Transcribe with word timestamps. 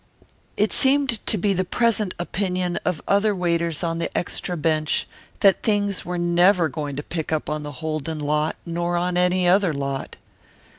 It 0.57 0.73
seemed 0.73 1.23
to 1.27 1.37
be 1.37 1.53
the 1.53 1.63
present 1.63 2.15
opinion 2.17 2.77
of 2.83 3.03
other 3.07 3.35
waiters 3.35 3.83
on 3.83 3.99
the 3.99 4.09
extra 4.17 4.57
bench 4.57 5.07
that 5.41 5.61
things 5.61 6.03
were 6.03 6.17
never 6.17 6.69
going 6.69 6.95
to 6.95 7.03
pick 7.03 7.31
up 7.31 7.51
on 7.51 7.61
the 7.61 7.71
Holden 7.73 8.17
lot 8.17 8.55
nor 8.65 8.97
on 8.97 9.15
any 9.15 9.47
other 9.47 9.75
lot. 9.75 10.15